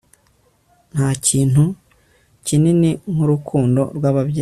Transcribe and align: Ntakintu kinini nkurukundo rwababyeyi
Ntakintu 0.93 1.63
kinini 2.45 2.89
nkurukundo 3.13 3.81
rwababyeyi 3.97 4.29